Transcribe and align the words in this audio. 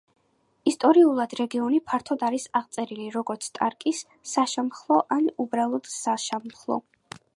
ისტორიულად, 0.69 1.35
რეგიონი 1.39 1.81
ფართოდ 1.91 2.25
არის 2.29 2.47
აღწერილი, 2.59 3.05
როგორც 3.17 3.51
ტარკის 3.59 4.01
საშამხლო 4.33 4.99
ან 5.17 5.29
უბრალოდ 5.45 5.93
საშამხლო. 5.99 6.81